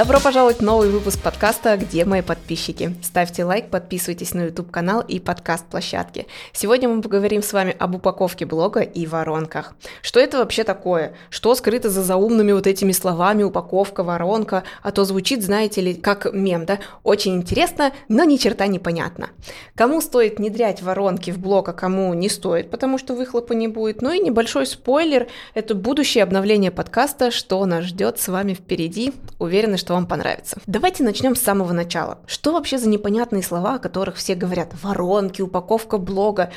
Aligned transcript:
Добро 0.00 0.18
пожаловать 0.18 0.60
в 0.60 0.62
новый 0.62 0.88
выпуск 0.88 1.20
подкаста 1.20 1.76
«Где 1.76 2.06
мои 2.06 2.22
подписчики?». 2.22 2.96
Ставьте 3.02 3.44
лайк, 3.44 3.68
подписывайтесь 3.68 4.32
на 4.32 4.44
YouTube-канал 4.44 5.04
и 5.06 5.20
подкаст-площадки. 5.20 6.26
Сегодня 6.54 6.88
мы 6.88 7.02
поговорим 7.02 7.42
с 7.42 7.52
вами 7.52 7.76
об 7.78 7.96
упаковке 7.96 8.46
блога 8.46 8.80
и 8.80 9.06
воронках. 9.06 9.74
Что 10.00 10.18
это 10.18 10.38
вообще 10.38 10.64
такое? 10.64 11.12
Что 11.28 11.54
скрыто 11.54 11.90
за 11.90 12.02
заумными 12.02 12.52
вот 12.52 12.66
этими 12.66 12.92
словами 12.92 13.42
«упаковка», 13.42 14.02
«воронка»? 14.02 14.62
А 14.82 14.90
то 14.90 15.04
звучит, 15.04 15.42
знаете 15.44 15.82
ли, 15.82 15.92
как 15.92 16.32
мем, 16.32 16.64
да? 16.64 16.78
Очень 17.02 17.34
интересно, 17.34 17.92
но 18.08 18.24
ни 18.24 18.38
черта 18.38 18.68
не 18.68 18.78
понятно. 18.78 19.28
Кому 19.74 20.00
стоит 20.00 20.38
внедрять 20.38 20.80
воронки 20.80 21.30
в 21.30 21.38
блог, 21.38 21.68
а 21.68 21.74
кому 21.74 22.14
не 22.14 22.30
стоит, 22.30 22.70
потому 22.70 22.96
что 22.96 23.14
выхлопа 23.14 23.52
не 23.52 23.68
будет. 23.68 24.00
Ну 24.00 24.12
и 24.12 24.18
небольшой 24.18 24.64
спойлер– 24.64 25.28
это 25.52 25.74
будущее 25.74 26.24
обновление 26.24 26.70
подкаста, 26.70 27.30
что 27.30 27.62
нас 27.66 27.84
ждет 27.84 28.18
с 28.18 28.28
вами 28.28 28.54
впереди. 28.54 29.12
Уверена, 29.38 29.76
что 29.76 29.89
вам 29.94 30.06
понравится. 30.06 30.60
Давайте 30.66 31.02
начнем 31.02 31.36
с 31.36 31.40
самого 31.40 31.72
начала. 31.72 32.18
Что 32.26 32.52
вообще 32.52 32.78
за 32.78 32.88
непонятные 32.88 33.42
слова, 33.42 33.74
о 33.74 33.78
которых 33.78 34.16
все 34.16 34.34
говорят? 34.34 34.72
Воронки, 34.82 35.42
упаковка 35.42 35.98
блога. 35.98 36.50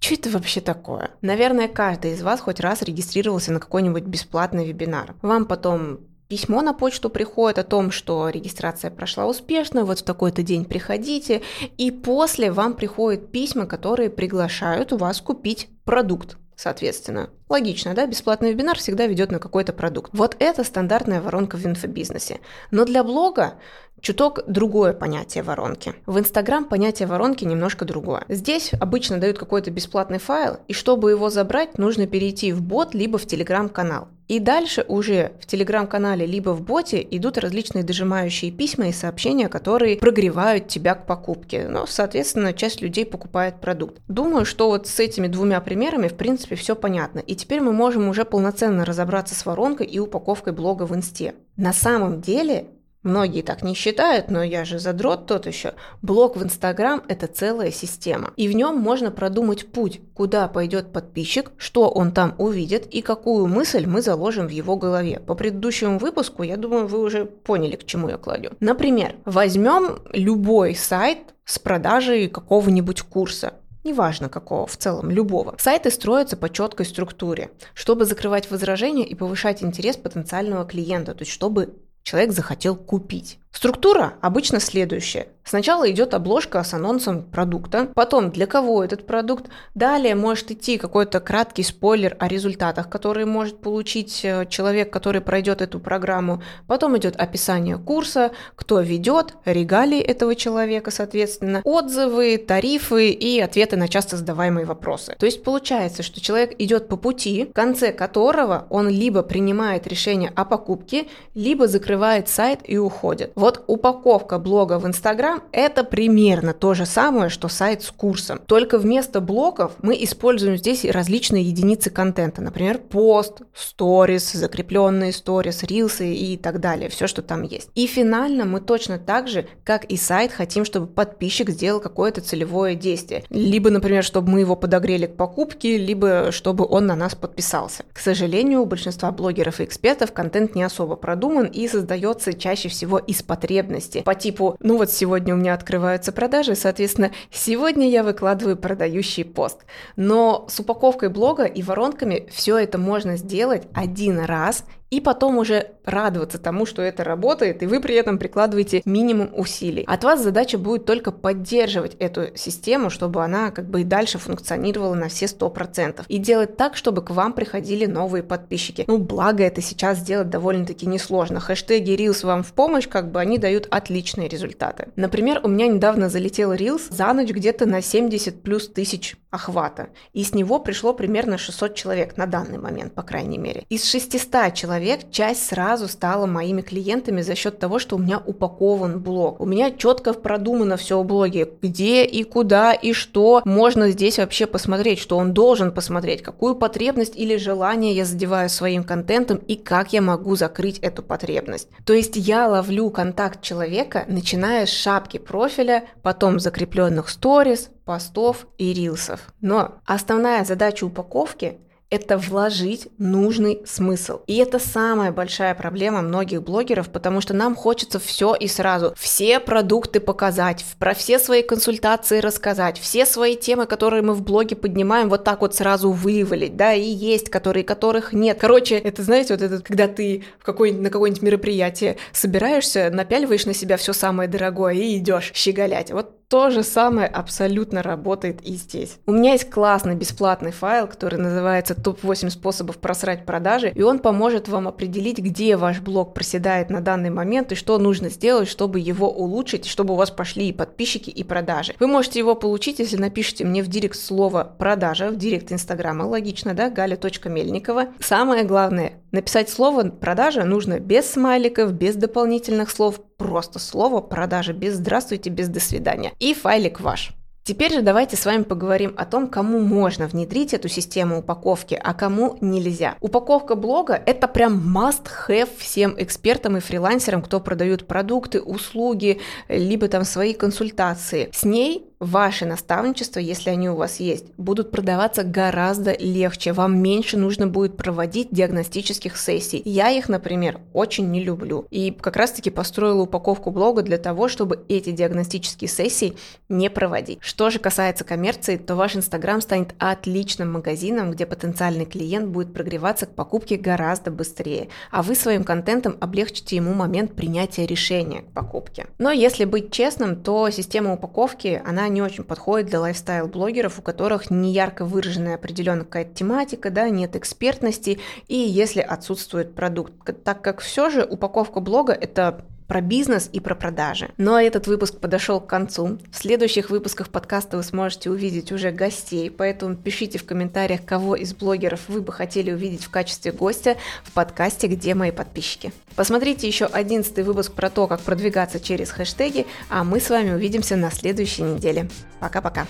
Что 0.00 0.14
это 0.14 0.30
вообще 0.30 0.60
такое? 0.60 1.10
Наверное, 1.20 1.68
каждый 1.68 2.12
из 2.12 2.22
вас 2.22 2.40
хоть 2.40 2.60
раз 2.60 2.82
регистрировался 2.82 3.52
на 3.52 3.60
какой-нибудь 3.60 4.04
бесплатный 4.04 4.66
вебинар. 4.66 5.14
Вам 5.20 5.44
потом 5.44 6.00
письмо 6.30 6.62
на 6.62 6.72
почту 6.72 7.10
приходит 7.10 7.58
о 7.58 7.64
том, 7.64 7.90
что 7.90 8.28
регистрация 8.28 8.90
прошла 8.90 9.26
успешно, 9.26 9.84
вот 9.84 9.98
в 9.98 10.04
такой-то 10.04 10.42
день 10.42 10.64
приходите, 10.64 11.42
и 11.76 11.90
после 11.90 12.52
вам 12.52 12.74
приходят 12.74 13.32
письма, 13.32 13.66
которые 13.66 14.10
приглашают 14.10 14.92
вас 14.92 15.20
купить 15.20 15.68
продукт 15.84 16.38
соответственно. 16.60 17.30
Логично, 17.48 17.94
да? 17.94 18.06
Бесплатный 18.06 18.52
вебинар 18.52 18.76
всегда 18.76 19.06
ведет 19.06 19.32
на 19.32 19.38
какой-то 19.38 19.72
продукт. 19.72 20.10
Вот 20.12 20.36
это 20.38 20.62
стандартная 20.62 21.22
воронка 21.22 21.56
в 21.56 21.64
инфобизнесе. 21.64 22.40
Но 22.70 22.84
для 22.84 23.02
блога 23.02 23.54
чуток 24.00 24.40
другое 24.46 24.92
понятие 24.92 25.42
воронки. 25.42 25.94
В 26.06 26.18
Инстаграм 26.18 26.64
понятие 26.64 27.08
воронки 27.08 27.44
немножко 27.44 27.84
другое. 27.84 28.24
Здесь 28.28 28.72
обычно 28.80 29.18
дают 29.18 29.38
какой-то 29.38 29.70
бесплатный 29.70 30.18
файл, 30.18 30.58
и 30.68 30.72
чтобы 30.72 31.10
его 31.10 31.30
забрать, 31.30 31.78
нужно 31.78 32.06
перейти 32.06 32.52
в 32.52 32.62
бот 32.62 32.94
либо 32.94 33.18
в 33.18 33.26
Телеграм-канал. 33.26 34.08
И 34.30 34.38
дальше 34.38 34.84
уже 34.86 35.32
в 35.40 35.46
телеграм-канале 35.46 36.24
либо 36.24 36.50
в 36.50 36.62
боте 36.62 37.04
идут 37.10 37.36
различные 37.36 37.82
дожимающие 37.82 38.52
письма 38.52 38.86
и 38.86 38.92
сообщения, 38.92 39.48
которые 39.48 39.96
прогревают 39.96 40.68
тебя 40.68 40.94
к 40.94 41.04
покупке. 41.04 41.66
Но, 41.66 41.84
соответственно, 41.86 42.52
часть 42.52 42.80
людей 42.80 43.04
покупает 43.04 43.60
продукт. 43.60 44.00
Думаю, 44.06 44.44
что 44.44 44.68
вот 44.68 44.86
с 44.86 45.00
этими 45.00 45.26
двумя 45.26 45.60
примерами, 45.60 46.06
в 46.06 46.14
принципе, 46.14 46.54
все 46.54 46.76
понятно. 46.76 47.18
И 47.18 47.34
теперь 47.34 47.60
мы 47.60 47.72
можем 47.72 48.08
уже 48.08 48.24
полноценно 48.24 48.84
разобраться 48.84 49.34
с 49.34 49.44
воронкой 49.44 49.88
и 49.88 49.98
упаковкой 49.98 50.52
блога 50.52 50.84
в 50.84 50.94
инсте. 50.94 51.34
На 51.56 51.72
самом 51.72 52.20
деле 52.20 52.68
Многие 53.02 53.40
так 53.40 53.62
не 53.62 53.74
считают, 53.74 54.30
но 54.30 54.42
я 54.42 54.66
же 54.66 54.78
задрот 54.78 55.26
тот 55.26 55.46
еще. 55.46 55.72
Блог 56.02 56.36
в 56.36 56.42
Инстаграм– 56.42 57.02
это 57.08 57.26
целая 57.28 57.70
система. 57.70 58.32
И 58.36 58.46
в 58.46 58.52
нем 58.52 58.76
можно 58.76 59.10
продумать 59.10 59.66
путь, 59.72 60.00
куда 60.12 60.48
пойдет 60.48 60.92
подписчик, 60.92 61.50
что 61.56 61.88
он 61.88 62.12
там 62.12 62.34
увидит 62.36 62.86
и 62.86 63.00
какую 63.00 63.46
мысль 63.46 63.86
мы 63.86 64.02
заложим 64.02 64.48
в 64.48 64.50
его 64.50 64.76
голове. 64.76 65.18
По 65.26 65.34
предыдущему 65.34 65.98
выпуску, 65.98 66.42
я 66.42 66.58
думаю, 66.58 66.86
вы 66.88 67.00
уже 67.00 67.24
поняли, 67.24 67.76
к 67.76 67.86
чему 67.86 68.10
я 68.10 68.18
кладу. 68.18 68.50
Например, 68.60 69.14
возьмем 69.24 70.00
любой 70.12 70.74
сайт 70.74 71.18
с 71.46 71.58
продажей 71.58 72.28
какого-нибудь 72.28 73.02
курса 73.02 73.54
неважно 73.82 74.28
какого, 74.28 74.66
в 74.66 74.76
целом 74.76 75.10
любого. 75.10 75.54
Сайты 75.58 75.90
строятся 75.90 76.36
по 76.36 76.50
четкой 76.50 76.86
структуре, 76.86 77.50
чтобы 77.72 78.04
закрывать 78.04 78.50
возражения 78.50 79.06
и 79.06 79.14
повышать 79.14 79.62
интерес 79.62 79.96
потенциального 79.96 80.66
клиента, 80.66 81.14
то 81.14 81.22
есть 81.22 81.32
чтобы 81.32 81.74
человек 82.10 82.32
захотел 82.32 82.74
купить. 82.74 83.38
Структура 83.52 84.14
обычно 84.20 84.60
следующая. 84.60 85.26
Сначала 85.42 85.90
идет 85.90 86.14
обложка 86.14 86.62
с 86.62 86.74
анонсом 86.74 87.24
продукта, 87.24 87.88
потом 87.96 88.30
для 88.30 88.46
кого 88.46 88.84
этот 88.84 89.04
продукт, 89.04 89.46
далее 89.74 90.14
может 90.14 90.52
идти 90.52 90.78
какой-то 90.78 91.18
краткий 91.18 91.64
спойлер 91.64 92.14
о 92.20 92.28
результатах, 92.28 92.88
которые 92.88 93.26
может 93.26 93.60
получить 93.60 94.20
э, 94.22 94.46
человек, 94.48 94.92
который 94.92 95.20
пройдет 95.20 95.60
эту 95.60 95.80
программу, 95.80 96.40
потом 96.68 96.96
идет 96.96 97.16
описание 97.16 97.78
курса, 97.78 98.30
кто 98.54 98.78
ведет, 98.80 99.34
регалии 99.44 99.98
этого 99.98 100.36
человека, 100.36 100.92
соответственно, 100.92 101.62
отзывы, 101.64 102.38
тарифы 102.38 103.10
и 103.10 103.40
ответы 103.40 103.76
на 103.76 103.88
часто 103.88 104.16
задаваемые 104.16 104.66
вопросы. 104.66 105.16
То 105.18 105.26
есть 105.26 105.42
получается, 105.42 106.04
что 106.04 106.20
человек 106.20 106.54
идет 106.60 106.86
по 106.86 106.96
пути, 106.96 107.46
в 107.46 107.52
конце 107.54 107.92
которого 107.92 108.68
он 108.70 108.88
либо 108.88 109.24
принимает 109.24 109.88
решение 109.88 110.30
о 110.36 110.44
покупке, 110.44 111.08
либо 111.34 111.66
закрывает 111.66 112.28
сайт 112.28 112.60
и 112.62 112.78
уходит. 112.78 113.32
Вот 113.40 113.64
упаковка 113.68 114.38
блога 114.38 114.78
в 114.78 114.86
Инстаграм– 114.86 115.42
это 115.52 115.82
примерно 115.82 116.52
то 116.52 116.74
же 116.74 116.84
самое, 116.84 117.30
что 117.30 117.48
сайт 117.48 117.82
с 117.82 117.90
курсом. 117.90 118.38
Только 118.44 118.76
вместо 118.76 119.22
блоков 119.22 119.72
мы 119.80 119.96
используем 120.04 120.58
здесь 120.58 120.84
различные 120.84 121.42
единицы 121.44 121.88
контента. 121.88 122.42
Например, 122.42 122.76
пост, 122.76 123.40
сторис, 123.54 124.30
закрепленные 124.32 125.14
сторис, 125.14 125.62
рилсы 125.62 126.12
и 126.12 126.36
так 126.36 126.60
далее. 126.60 126.90
Все, 126.90 127.06
что 127.06 127.22
там 127.22 127.40
есть. 127.40 127.70
И 127.74 127.86
финально 127.86 128.44
мы 128.44 128.60
точно 128.60 128.98
так 128.98 129.26
же, 129.26 129.46
как 129.64 129.86
и 129.86 129.96
сайт, 129.96 130.32
хотим, 130.32 130.66
чтобы 130.66 130.86
подписчик 130.86 131.48
сделал 131.48 131.80
какое-то 131.80 132.20
целевое 132.20 132.74
действие. 132.74 133.24
Либо, 133.30 133.70
например, 133.70 134.04
чтобы 134.04 134.32
мы 134.32 134.40
его 134.40 134.54
подогрели 134.54 135.06
к 135.06 135.16
покупке, 135.16 135.78
либо 135.78 136.30
чтобы 136.30 136.66
он 136.68 136.84
на 136.84 136.94
нас 136.94 137.14
подписался. 137.14 137.84
К 137.94 138.00
сожалению, 138.00 138.60
у 138.60 138.66
большинства 138.66 139.10
блогеров 139.10 139.60
и 139.60 139.64
экспертов 139.64 140.12
контент 140.12 140.54
не 140.54 140.62
особо 140.62 140.96
продуман 140.96 141.46
и 141.46 141.66
создается 141.68 142.34
чаще 142.34 142.68
всего 142.68 142.98
из 142.98 143.22
потребности 143.30 144.02
по 144.02 144.16
типу, 144.16 144.56
ну 144.58 144.76
вот 144.76 144.90
сегодня 144.90 145.34
у 145.34 145.36
меня 145.36 145.54
открываются 145.54 146.10
продажи, 146.10 146.56
соответственно, 146.56 147.12
сегодня 147.30 147.88
я 147.88 148.02
выкладываю 148.02 148.56
продающий 148.56 149.24
пост. 149.24 149.60
Но 149.94 150.46
с 150.48 150.58
упаковкой 150.58 151.10
блога 151.10 151.44
и 151.44 151.62
воронками 151.62 152.26
все 152.32 152.58
это 152.58 152.76
можно 152.76 153.16
сделать 153.16 153.68
один 153.72 154.18
раз 154.18 154.64
и 154.90 155.00
потом 155.00 155.38
уже 155.38 155.70
радоваться 155.84 156.38
тому, 156.38 156.66
что 156.66 156.82
это 156.82 157.04
работает, 157.04 157.62
и 157.62 157.66
вы 157.66 157.80
при 157.80 157.94
этом 157.94 158.18
прикладываете 158.18 158.82
минимум 158.84 159.30
усилий. 159.34 159.84
От 159.86 160.04
вас 160.04 160.22
задача 160.22 160.58
будет 160.58 160.84
только 160.84 161.12
поддерживать 161.12 161.94
эту 161.98 162.36
систему, 162.36 162.90
чтобы 162.90 163.24
она 163.24 163.50
как 163.50 163.68
бы 163.68 163.82
и 163.82 163.84
дальше 163.84 164.18
функционировала 164.18 164.94
на 164.94 165.08
все 165.08 165.26
100%. 165.26 166.04
И 166.08 166.18
делать 166.18 166.56
так, 166.56 166.76
чтобы 166.76 167.02
к 167.02 167.10
вам 167.10 167.32
приходили 167.32 167.86
новые 167.86 168.22
подписчики. 168.22 168.84
Ну, 168.86 168.98
благо 168.98 169.44
это 169.44 169.62
сейчас 169.62 169.98
сделать 169.98 170.30
довольно-таки 170.30 170.86
несложно. 170.86 171.40
Хэштеги 171.40 171.92
Reels 171.92 172.26
вам 172.26 172.42
в 172.42 172.52
помощь, 172.52 172.88
как 172.88 173.10
бы 173.10 173.20
они 173.20 173.38
дают 173.38 173.68
отличные 173.70 174.28
результаты. 174.28 174.88
Например, 174.96 175.40
у 175.42 175.48
меня 175.48 175.68
недавно 175.68 176.08
залетел 176.08 176.52
Reels 176.52 176.82
за 176.90 177.12
ночь 177.12 177.30
где-то 177.30 177.66
на 177.66 177.80
70 177.80 178.42
плюс 178.42 178.68
тысяч 178.68 179.16
охвата. 179.30 179.90
И 180.12 180.24
с 180.24 180.34
него 180.34 180.58
пришло 180.58 180.92
примерно 180.92 181.38
600 181.38 181.74
человек 181.74 182.16
на 182.16 182.26
данный 182.26 182.58
момент, 182.58 182.94
по 182.94 183.02
крайней 183.02 183.38
мере. 183.38 183.64
Из 183.68 183.84
600 183.84 184.54
человек 184.54 184.79
человек, 184.80 185.10
часть 185.10 185.46
сразу 185.46 185.88
стала 185.88 186.24
моими 186.26 186.62
клиентами 186.62 187.20
за 187.20 187.34
счет 187.34 187.58
того, 187.58 187.78
что 187.78 187.96
у 187.96 187.98
меня 187.98 188.18
упакован 188.24 189.00
блог. 189.00 189.38
У 189.40 189.44
меня 189.44 189.70
четко 189.70 190.14
продумано 190.14 190.78
все 190.78 191.02
в 191.02 191.04
блоге, 191.04 191.48
где 191.60 192.04
и 192.04 192.22
куда 192.24 192.72
и 192.72 192.94
что 192.94 193.42
можно 193.44 193.90
здесь 193.90 194.18
вообще 194.18 194.46
посмотреть, 194.46 194.98
что 194.98 195.18
он 195.18 195.34
должен 195.34 195.72
посмотреть, 195.72 196.22
какую 196.22 196.54
потребность 196.54 197.14
или 197.14 197.36
желание 197.36 197.94
я 197.94 198.06
задеваю 198.06 198.48
своим 198.48 198.84
контентом 198.84 199.36
и 199.36 199.54
как 199.56 199.92
я 199.92 200.00
могу 200.00 200.34
закрыть 200.34 200.78
эту 200.78 201.02
потребность. 201.02 201.68
То 201.84 201.92
есть 201.92 202.16
я 202.16 202.48
ловлю 202.48 202.88
контакт 202.88 203.42
человека, 203.42 204.04
начиная 204.08 204.64
с 204.64 204.70
шапки 204.70 205.18
профиля, 205.18 205.84
потом 206.02 206.40
закрепленных 206.40 207.10
сторис, 207.10 207.68
постов 207.84 208.46
и 208.56 208.72
рилсов. 208.72 209.20
Но 209.42 209.80
основная 209.84 210.44
задача 210.44 210.84
упаковки 210.84 211.58
это 211.90 212.16
вложить 212.16 212.88
нужный 212.98 213.60
смысл. 213.66 214.20
И 214.26 214.36
это 214.36 214.58
самая 214.58 215.10
большая 215.10 215.54
проблема 215.54 216.02
многих 216.02 216.42
блогеров, 216.42 216.88
потому 216.88 217.20
что 217.20 217.34
нам 217.34 217.56
хочется 217.56 217.98
все 217.98 218.34
и 218.34 218.46
сразу. 218.46 218.94
Все 218.96 219.40
продукты 219.40 219.98
показать, 219.98 220.64
про 220.78 220.94
все 220.94 221.18
свои 221.18 221.42
консультации 221.42 222.20
рассказать, 222.20 222.78
все 222.78 223.04
свои 223.04 223.36
темы, 223.36 223.66
которые 223.66 224.02
мы 224.02 224.14
в 224.14 224.22
блоге 224.22 224.54
поднимаем, 224.54 225.08
вот 225.08 225.24
так 225.24 225.40
вот 225.40 225.54
сразу 225.54 225.90
вывалить, 225.90 226.56
да, 226.56 226.72
и 226.72 226.82
есть, 226.82 227.28
которые, 227.28 227.64
которых 227.64 228.12
нет. 228.12 228.38
Короче, 228.40 228.76
это, 228.76 229.02
знаете, 229.02 229.34
вот 229.34 229.42
это, 229.42 229.60
когда 229.60 229.88
ты 229.88 230.24
в 230.38 230.44
какой 230.44 230.72
на 230.72 230.90
какое-нибудь 230.90 231.22
мероприятие 231.22 231.96
собираешься, 232.12 232.90
напяливаешь 232.90 233.46
на 233.46 233.54
себя 233.54 233.76
все 233.76 233.92
самое 233.92 234.28
дорогое 234.28 234.74
и 234.74 234.98
идешь 234.98 235.32
щеголять. 235.34 235.90
Вот 235.90 236.19
То 236.30 236.48
же 236.50 236.62
самое 236.62 237.08
абсолютно 237.08 237.82
работает 237.82 238.40
и 238.42 238.52
здесь. 238.52 238.98
У 239.04 239.10
меня 239.10 239.32
есть 239.32 239.50
классный 239.50 239.96
бесплатный 239.96 240.52
файл, 240.52 240.86
который 240.86 241.18
называется 241.18 241.74
«Топ-8 241.74 242.30
способов 242.30 242.78
просрать 242.78 243.26
продажи», 243.26 243.72
и 243.74 243.82
он 243.82 243.98
поможет 243.98 244.46
вам 244.46 244.68
определить, 244.68 245.18
где 245.18 245.56
ваш 245.56 245.80
блог 245.80 246.14
проседает 246.14 246.70
на 246.70 246.80
данный 246.80 247.10
момент 247.10 247.50
и 247.50 247.56
что 247.56 247.78
нужно 247.78 248.10
сделать, 248.10 248.48
чтобы 248.48 248.78
его 248.78 249.10
улучшить, 249.10 249.66
чтобы 249.66 249.94
у 249.94 249.96
вас 249.96 250.12
пошли 250.12 250.48
и 250.48 250.52
подписчики, 250.52 251.10
и 251.10 251.24
продажи. 251.24 251.74
Вы 251.80 251.88
можете 251.88 252.20
его 252.20 252.36
получить, 252.36 252.78
если 252.78 252.96
напишите 252.96 253.44
мне 253.44 253.64
в 253.64 253.66
директ 253.66 253.98
слово 253.98 254.54
«продажа», 254.56 255.08
в 255.08 255.16
директ 255.16 255.50
Инстаграма, 255.50 256.04
логично, 256.04 256.54
да, 256.54 256.70
галя.мельникова. 256.70 257.86
Самое 257.98 258.44
главное, 258.44 258.92
написать 259.10 259.50
слово 259.50 259.90
«продажа» 259.90 260.44
нужно 260.44 260.78
без 260.78 261.10
смайликов, 261.10 261.72
без 261.72 261.96
дополнительных 261.96 262.70
слов, 262.70 263.00
просто 263.20 263.58
слово 263.58 264.00
«продажа», 264.00 264.54
без 264.54 264.76
«здравствуйте», 264.76 265.28
без 265.28 265.48
«до 265.48 265.60
свидания» 265.60 266.12
и 266.18 266.32
файлик 266.32 266.80
ваш. 266.80 267.12
Теперь 267.42 267.72
же 267.72 267.82
давайте 267.82 268.16
с 268.16 268.24
вами 268.24 268.44
поговорим 268.44 268.94
о 268.96 269.04
том, 269.04 269.28
кому 269.28 269.60
можно 269.60 270.06
внедрить 270.06 270.54
эту 270.54 270.68
систему 270.68 271.18
упаковки, 271.18 271.78
а 271.82 271.92
кому 271.92 272.38
нельзя. 272.40 272.96
Упаковка 273.00 273.56
блога– 273.56 274.00
это 274.06 274.26
прям 274.26 274.74
must-have 274.74 275.50
всем 275.58 275.94
экспертам 275.98 276.56
и 276.56 276.60
фрилансерам, 276.60 277.20
кто 277.20 277.40
продают 277.40 277.86
продукты, 277.86 278.40
услуги, 278.40 279.20
либо 279.48 279.88
там 279.88 280.04
свои 280.04 280.32
консультации. 280.32 281.28
С 281.32 281.44
ней 281.44 281.89
ваши 282.00 282.46
наставничества, 282.46 283.20
если 283.20 283.50
они 283.50 283.68
у 283.68 283.76
вас 283.76 284.00
есть, 284.00 284.24
будут 284.38 284.70
продаваться 284.70 285.22
гораздо 285.22 285.94
легче. 285.98 286.52
Вам 286.52 286.78
меньше 286.78 287.18
нужно 287.18 287.46
будет 287.46 287.76
проводить 287.76 288.28
диагностических 288.30 289.18
сессий. 289.18 289.60
Я 289.66 289.90
их, 289.90 290.08
например, 290.08 290.60
очень 290.72 291.10
не 291.10 291.22
люблю. 291.22 291.66
И 291.70 291.90
как 291.90 292.16
раз-таки 292.16 292.48
построила 292.48 293.02
упаковку 293.02 293.50
блога 293.50 293.82
для 293.82 293.98
того, 293.98 294.28
чтобы 294.28 294.64
эти 294.68 294.90
диагностические 294.90 295.68
сессии 295.68 296.16
не 296.48 296.70
проводить. 296.70 297.18
Что 297.20 297.50
же 297.50 297.58
касается 297.58 298.04
коммерции, 298.04 298.56
то 298.56 298.76
ваш 298.76 298.96
Инстаграм 298.96 299.42
станет 299.42 299.74
отличным 299.78 300.50
магазином, 300.50 301.10
где 301.10 301.26
потенциальный 301.26 301.84
клиент 301.84 302.28
будет 302.28 302.54
прогреваться 302.54 303.04
к 303.04 303.14
покупке 303.14 303.56
гораздо 303.56 304.10
быстрее, 304.10 304.68
а 304.90 305.02
вы 305.02 305.14
своим 305.14 305.44
контентом 305.44 305.96
облегчите 306.00 306.56
ему 306.56 306.72
момент 306.72 307.14
принятия 307.14 307.66
решения 307.66 308.22
к 308.22 308.32
покупке. 308.32 308.86
Но 308.98 309.10
если 309.10 309.44
быть 309.44 309.70
честным, 309.70 310.16
то 310.16 310.48
система 310.48 310.94
упаковки, 310.94 311.62
она 311.66 311.89
не 311.90 312.02
очень 312.02 312.24
подходит 312.24 312.68
для 312.68 312.80
лайфстайл-блогеров, 312.80 313.78
у 313.78 313.82
которых 313.82 314.30
не 314.30 314.52
ярко 314.52 314.84
выраженная 314.84 315.34
определенная 315.34 315.84
какая-то 315.84 316.14
тематика, 316.14 316.70
да, 316.70 316.88
нет 316.88 317.16
экспертности, 317.16 318.00
и 318.28 318.36
если 318.36 318.80
отсутствует 318.80 319.54
продукт. 319.54 319.92
Так 320.24 320.42
как 320.42 320.60
все 320.60 320.90
же 320.90 321.04
упаковка 321.04 321.60
блога– 321.60 321.92
это 322.00 322.44
про 322.70 322.82
бизнес 322.82 323.28
и 323.32 323.40
про 323.40 323.56
продажи. 323.56 324.10
Ну 324.16 324.32
а 324.32 324.42
этот 324.44 324.68
выпуск 324.68 325.00
подошел 325.00 325.40
к 325.40 325.48
концу. 325.48 325.98
В 326.12 326.16
следующих 326.16 326.70
выпусках 326.70 327.08
подкаста 327.08 327.56
вы 327.56 327.64
сможете 327.64 328.10
увидеть 328.10 328.52
уже 328.52 328.70
гостей, 328.70 329.28
поэтому 329.28 329.74
пишите 329.74 330.18
в 330.18 330.24
комментариях, 330.24 330.84
кого 330.84 331.16
из 331.16 331.34
блогеров 331.34 331.80
вы 331.88 332.00
бы 332.00 332.12
хотели 332.12 332.52
увидеть 332.52 332.84
в 332.84 332.90
качестве 332.90 333.32
гостя 333.32 333.76
в 334.04 334.12
подкасте 334.12 334.68
«Где 334.68 334.94
мои 334.94 335.10
подписчики?». 335.10 335.72
Посмотрите 335.96 336.46
еще 336.46 336.66
одиннадцатый 336.66 337.24
выпуск 337.24 337.54
про 337.54 337.70
то, 337.70 337.88
как 337.88 338.02
продвигаться 338.02 338.60
через 338.60 338.92
хэштеги, 338.92 339.48
а 339.68 339.82
мы 339.82 339.98
с 339.98 340.08
вами 340.08 340.30
увидимся 340.30 340.76
на 340.76 340.92
следующей 340.92 341.42
неделе. 341.42 341.90
Пока-пока. 342.20 342.68